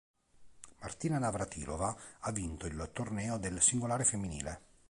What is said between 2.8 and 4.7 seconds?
torneo del singolare femminile.